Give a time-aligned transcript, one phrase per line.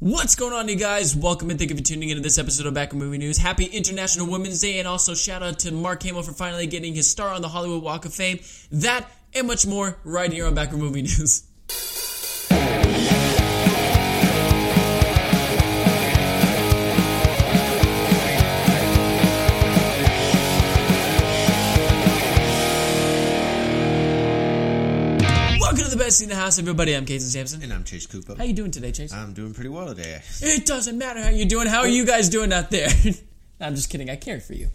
[0.00, 1.14] What's going on, you guys?
[1.14, 3.38] Welcome and thank you for tuning into this episode of Back Movie News.
[3.38, 7.08] Happy International Women's Day, and also shout out to Mark Hamill for finally getting his
[7.08, 8.40] star on the Hollywood Walk of Fame.
[8.72, 11.44] That and much more right here on Back Movie News.
[26.50, 26.96] to the best seat in the house, everybody.
[26.96, 27.62] I'm Casey Sampson.
[27.62, 28.34] And I'm Chase Cooper.
[28.36, 29.12] How you doing today, Chase?
[29.12, 30.20] I'm doing pretty well today.
[30.42, 31.66] It doesn't matter how you're doing.
[31.66, 32.88] How are you guys doing out there?
[33.60, 34.10] I'm just kidding.
[34.10, 34.68] I care for you.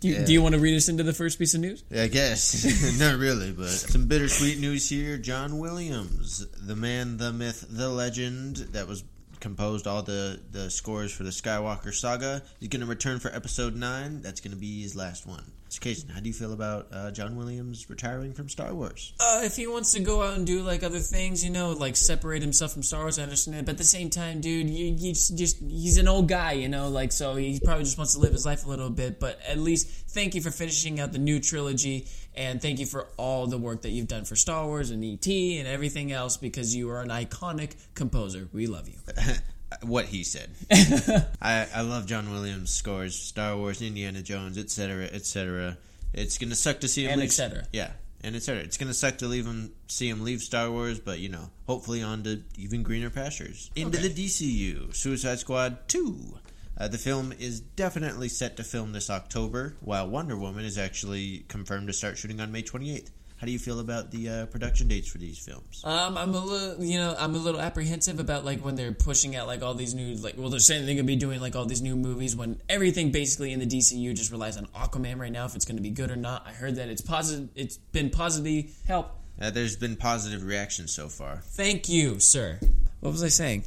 [0.00, 0.24] Do you, Yeah.
[0.26, 1.82] do you want to read us into the first piece of news?
[1.94, 2.98] I guess.
[3.00, 5.18] Not really, but some bittersweet news here.
[5.18, 9.02] John Williams, the man, the myth, the legend that was
[9.40, 12.42] composed all the, the scores for the Skywalker saga.
[12.60, 14.22] is going to return for episode 9.
[14.22, 15.50] That's going to be his last one.
[15.70, 19.12] So, Casey, how do you feel about uh, John Williams retiring from Star Wars?
[19.20, 21.94] Uh, if he wants to go out and do like other things, you know, like
[21.94, 23.66] separate himself from Star Wars, I understand.
[23.66, 26.68] But at the same time, dude, you, you just, just he's an old guy, you
[26.68, 29.20] know, like so he probably just wants to live his life a little bit.
[29.20, 33.08] But at least thank you for finishing out the new trilogy, and thank you for
[33.18, 36.74] all the work that you've done for Star Wars and ET and everything else because
[36.74, 38.48] you are an iconic composer.
[38.52, 38.96] We love you.
[39.82, 40.50] what he said.
[41.42, 45.76] I, I love John Williams' scores, Star Wars, Indiana Jones, etc., etc.
[46.14, 47.30] It's gonna suck to see him And leave.
[47.30, 47.64] et cetera.
[47.72, 48.62] Yeah, and etc.
[48.62, 52.02] It's gonna suck to leave him, see him leave Star Wars, but you know, hopefully
[52.02, 53.70] on to even greener pastures.
[53.76, 54.08] Into Okay.
[54.08, 56.38] the DCU, Suicide Squad two.
[56.80, 61.44] Uh, the film is definitely set to film this October, while Wonder Woman is actually
[61.48, 63.10] confirmed to start shooting on May 28th.
[63.38, 65.80] How do you feel about the uh, production dates for these films?
[65.84, 69.36] Um, I'm a little, you know, I'm a little apprehensive about like when they're pushing
[69.36, 71.64] out like all these new, like, well, they're saying they're gonna be doing like all
[71.64, 75.44] these new movies when everything basically in the DCU just relies on Aquaman right now
[75.44, 76.48] if it's gonna be good or not.
[76.48, 79.12] I heard that it's positive, it's been positively help.
[79.40, 81.36] Uh, there's been positive reactions so far.
[81.44, 82.58] Thank you, sir.
[82.98, 83.66] What was I saying?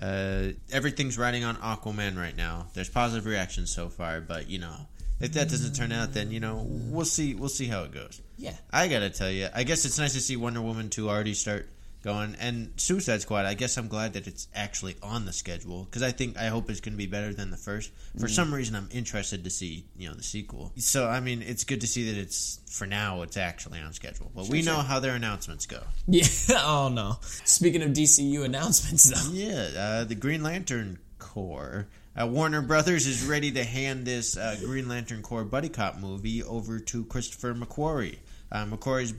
[0.00, 2.68] Uh, everything's riding on Aquaman right now.
[2.72, 4.74] There's positive reactions so far, but you know,
[5.20, 7.34] if that doesn't turn out, then you know we'll see.
[7.34, 8.20] We'll see how it goes.
[8.36, 8.54] Yeah.
[8.72, 11.68] I gotta tell you, I guess it's nice to see Wonder Woman two already start
[12.02, 13.46] going, and Suicide Squad.
[13.46, 16.68] I guess I'm glad that it's actually on the schedule because I think I hope
[16.68, 17.90] it's gonna be better than the first.
[18.18, 20.72] For some reason, I'm interested to see you know the sequel.
[20.76, 24.30] So I mean, it's good to see that it's for now it's actually on schedule.
[24.34, 25.80] But we know how their announcements go.
[26.06, 26.26] Yeah.
[26.66, 27.18] Oh no.
[27.22, 29.32] Speaking of DCU announcements, though.
[29.32, 31.86] Yeah, uh, the Green Lantern Corps.
[32.16, 36.44] Uh, Warner Brothers is ready to hand this uh, Green Lantern Corps buddy cop movie
[36.44, 38.18] over to Christopher McQuarrie.
[38.52, 39.12] Uh, McQuarrie is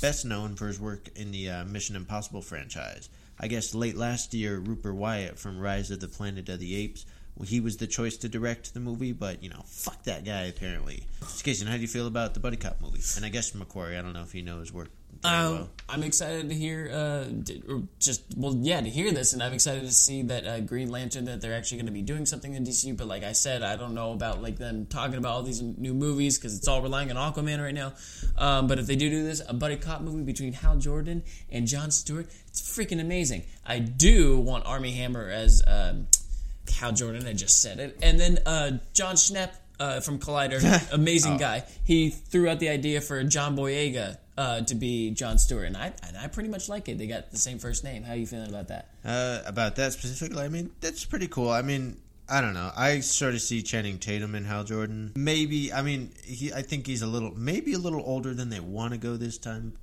[0.00, 3.10] best known for his work in the uh, Mission Impossible franchise.
[3.38, 7.04] I guess late last year, Rupert Wyatt from Rise of the Planet of the Apes,
[7.44, 11.04] he was the choice to direct the movie, but you know, fuck that guy apparently.
[11.42, 13.02] Jason, how do you feel about the buddy cop movie?
[13.16, 14.88] And I guess McQuarrie, I don't know if he knows his work.
[15.24, 15.68] Um, well.
[15.90, 17.24] I'm excited to hear, uh,
[17.98, 21.24] just well, yeah, to hear this, and I'm excited to see that uh, Green Lantern
[21.24, 22.94] that they're actually going to be doing something in DC.
[22.94, 25.94] But like I said, I don't know about like them talking about all these new
[25.94, 27.94] movies because it's all relying on Aquaman right now.
[28.36, 31.66] Um, but if they do do this, a buddy cop movie between Hal Jordan and
[31.66, 33.44] John Stewart, it's freaking amazing.
[33.64, 36.06] I do want Armie Hammer as um,
[36.80, 37.26] Hal Jordan.
[37.26, 39.52] I just said it, and then uh, Jon Schnepp.
[39.80, 40.60] Uh, from Collider,
[40.92, 41.62] amazing guy.
[41.84, 45.92] He threw out the idea for John Boyega uh, to be John Stewart, and I
[46.06, 46.96] and I pretty much like it.
[46.96, 48.02] They got the same first name.
[48.04, 48.88] How are you feeling about that?
[49.04, 51.50] Uh, about that specifically, I mean, that's pretty cool.
[51.50, 52.70] I mean, I don't know.
[52.76, 55.12] I sort of see Channing Tatum and Hal Jordan.
[55.16, 56.52] Maybe, I mean, he.
[56.52, 59.38] I think he's a little, maybe a little older than they want to go this
[59.38, 59.74] time.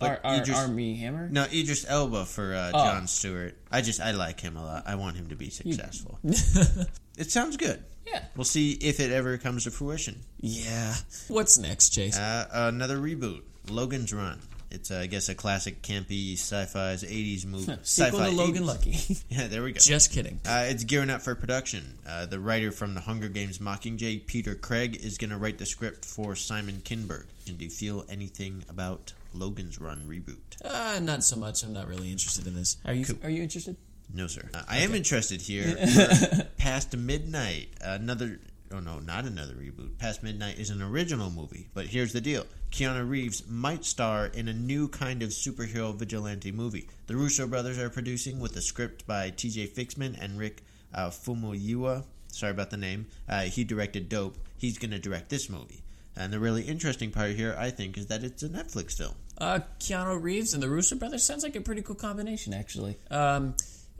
[0.00, 1.28] Our, But our Idris- Armie Hammer.
[1.30, 2.84] No, Idris Elba for uh, Oh.
[2.84, 3.56] John Stewart.
[3.70, 4.82] I just, I like him a lot.
[4.86, 6.18] I want him to be successful.
[6.24, 7.84] it sounds good.
[8.06, 8.24] Yeah.
[8.34, 10.20] We'll see if it ever comes to fruition.
[10.40, 10.94] Yeah.
[11.28, 12.18] What's next, Chase?
[12.18, 14.40] Uh, another reboot, Logan's Run.
[14.70, 17.76] It's, uh, I guess, a classic campy sci-fi's '80s movie.
[17.82, 18.66] Sequel to sci-fi Logan 80s.
[18.66, 19.16] Lucky.
[19.28, 19.78] Yeah, there we go.
[19.80, 20.40] Just kidding.
[20.46, 21.98] Uh, it's gearing up for production.
[22.06, 25.66] Uh, the writer from The Hunger Games Mockingjay, Peter Craig, is going to write the
[25.66, 27.26] script for Simon Kinberg.
[27.46, 30.38] And do you feel anything about Logan's Run reboot?
[30.64, 31.62] Uh, not so much.
[31.62, 32.78] I'm not really interested in this.
[32.86, 33.04] Are you?
[33.22, 33.76] Are you interested?
[34.14, 34.48] No, sir.
[34.54, 35.76] Uh, I am interested here.
[36.58, 38.40] Past Midnight, another.
[38.72, 39.98] Oh no, not another reboot.
[39.98, 44.48] Past Midnight is an original movie, but here's the deal: Keanu Reeves might star in
[44.48, 46.88] a new kind of superhero vigilante movie.
[47.06, 49.66] The Russo brothers are producing with a script by T.J.
[49.66, 50.62] Fixman and Rick
[50.94, 51.10] uh.
[51.10, 53.06] Sorry about the name.
[53.28, 54.38] Uh, he directed Dope.
[54.56, 55.82] He's going to direct this movie.
[56.16, 59.14] And the really interesting part here, I think, is that it's a Netflix film.
[59.38, 62.96] Uh, Keanu Reeves and the Russo brothers sounds like a pretty cool combination, actually.
[63.10, 63.54] Um,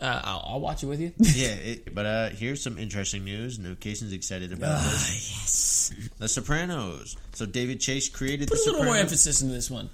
[0.00, 1.12] uh, I'll, I'll watch it with you.
[1.18, 3.58] yeah, it, but uh, here's some interesting news.
[3.58, 5.90] No Cason's excited about this.
[5.90, 6.08] yes.
[6.18, 7.16] The Sopranos.
[7.32, 9.00] So David Chase created Put The a little more Sopranos.
[9.12, 9.90] emphasis into this one.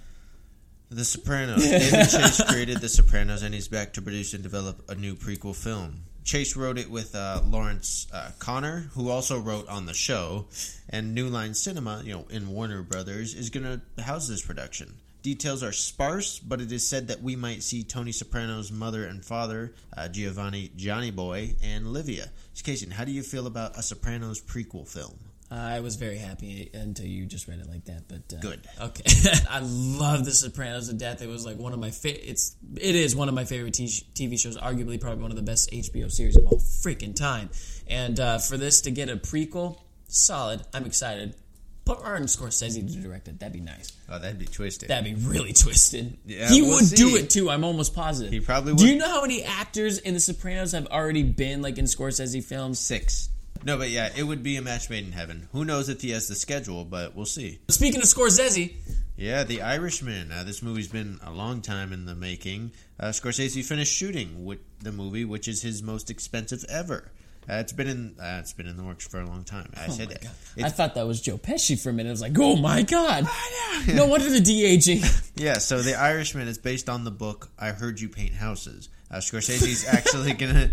[0.90, 1.62] The Sopranos.
[1.68, 5.54] David Chase created The Sopranos, and he's back to produce and develop a new prequel
[5.56, 6.02] film.
[6.24, 10.46] Chase wrote it with uh, Lawrence uh, Konner, who also wrote on the show,
[10.88, 13.64] and New Line Cinema, you know, in Warner Brothers, is going
[13.96, 14.94] to house this production.
[15.24, 19.24] Details are sparse, but it is said that we might see Tony Soprano's mother and
[19.24, 22.30] father, uh, Giovanni Johnny Boy, and Livia.
[22.62, 25.18] Casey, how do you feel about a Sopranos prequel film?
[25.50, 28.06] I was very happy until you just read it like that.
[28.06, 28.68] But uh, Good.
[28.78, 29.04] Okay,
[29.50, 31.22] I love The Sopranos to death.
[31.22, 33.86] It was like one of my fa- it's it is one of my favorite t-
[33.86, 34.58] TV shows.
[34.58, 37.48] Arguably, probably one of the best HBO series of all freaking time.
[37.88, 40.60] And uh, for this to get a prequel, solid.
[40.74, 41.34] I'm excited.
[41.84, 43.38] Put Martin Scorsese to direct it.
[43.38, 43.92] That'd be nice.
[44.08, 44.88] Oh, that'd be twisted.
[44.88, 46.16] That'd be really twisted.
[46.24, 47.50] Yeah, he we'll would do it too.
[47.50, 48.32] I'm almost positive.
[48.32, 48.78] He probably would.
[48.78, 52.42] Do you know how many actors in The Sopranos have already been like in Scorsese
[52.42, 52.78] films?
[52.78, 53.28] Six.
[53.64, 55.48] No, but yeah, it would be a match made in heaven.
[55.52, 57.60] Who knows if he has the schedule, but we'll see.
[57.68, 58.74] Speaking of Scorsese,
[59.16, 60.32] Yeah, The Irishman.
[60.32, 62.72] Uh, this movie's been a long time in the making.
[62.98, 67.10] Uh, Scorsese finished shooting with the movie, which is his most expensive ever.
[67.48, 69.70] Uh, it's been in uh, it's been in the works for a long time.
[69.76, 70.24] I Oh said that.
[70.62, 72.08] I thought that was Joe Pesci for a minute.
[72.08, 73.26] I was like, oh my god.
[73.88, 75.02] no wonder the aging.
[75.36, 78.88] yeah, so The Irishman is based on the book I Heard You Paint Houses.
[79.10, 80.70] Uh, Scorsese's actually gonna.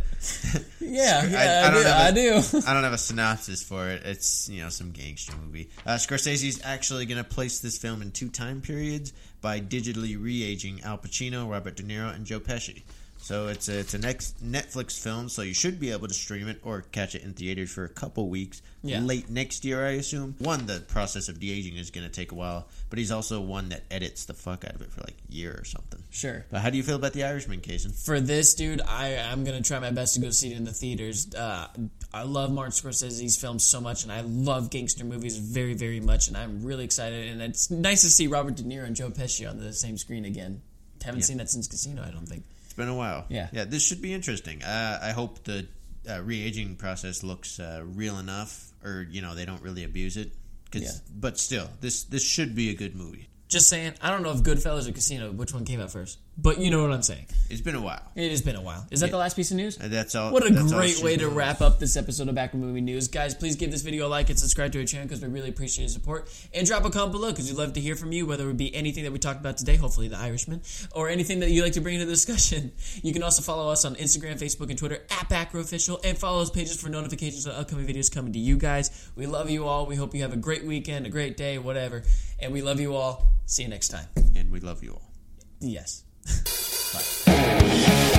[0.79, 1.87] Yeah, I- yeah, I, I don't do.
[1.87, 2.67] have a- I do.
[2.67, 4.03] I don't have a synopsis for it.
[4.05, 5.69] It's you know some gangster movie.
[5.85, 10.81] Uh, Scorsese's actually going to place this film in two time periods by digitally re-aging
[10.83, 12.83] Al Pacino, Robert De Niro, and Joe Pesci.
[13.21, 16.47] So it's a, it's a next Netflix film, so you should be able to stream
[16.47, 18.63] it or catch it in theaters for a couple weeks.
[18.83, 18.99] Yeah.
[19.01, 20.35] Late next year, I assume.
[20.39, 23.39] One, the process of de aging is going to take a while, but he's also
[23.39, 26.01] one that edits the fuck out of it for like a year or something.
[26.09, 26.45] Sure.
[26.49, 27.93] But how do you feel about The Irishman, Kaysen?
[27.93, 30.73] For this, dude, I am gonna try my best to go see it in the
[30.73, 31.33] theaters.
[31.35, 31.67] Uh,
[32.11, 36.27] I love Martin Scorsese's films so much, and I love gangster movies very, very much,
[36.27, 37.29] and I'm really excited.
[37.29, 40.25] And it's nice to see Robert De Niro and Joe Pesci on the same screen
[40.25, 40.61] again.
[41.03, 42.43] Haven't seen that since Casino, I don't think.
[42.71, 43.25] It's been a while.
[43.27, 43.49] Yeah.
[43.51, 44.63] Yeah, this should be interesting.
[44.63, 45.67] Uh, I hope the
[46.09, 50.15] uh, re aging process looks uh, real enough, or, you know, they don't really abuse
[50.15, 50.31] it.
[50.71, 50.91] 'Cause- Yeah.
[51.13, 53.27] But still, this this should be a good movie.
[53.49, 56.59] Just saying, I don't know if Goodfellas or Casino, which one came out first, but
[56.59, 57.27] you know what I'm saying.
[57.49, 58.01] It's been a while.
[58.15, 58.87] It has been a while.
[58.89, 59.77] Is that the last piece of news?
[59.77, 60.31] That's all.
[60.31, 63.09] What a great way to wrap up this episode of Back Row Movie News.
[63.09, 65.49] Guys, please give this video a like and subscribe to our channel because we really
[65.49, 66.29] appreciate your support.
[66.53, 68.73] And drop a comment below because we'd love to hear from you, whether it be
[68.73, 70.61] anything that we talked about today, hopefully The Irishman,
[70.93, 72.71] or anything that you'd like to bring into the discussion.
[73.03, 76.51] You can also follow us on Instagram, Facebook, and Twitter at BackRowOfficial and follow those
[76.51, 79.09] pages for notifications of upcoming videos coming to you guys.
[79.15, 79.85] We love you all.
[79.85, 82.03] We hope you have a great weekend, a great day, whatever.
[82.39, 83.27] And we love you all.
[83.45, 84.05] See you next time.
[84.35, 85.11] And we love you all.
[85.59, 86.03] Yes.
[86.25, 88.10] Bye.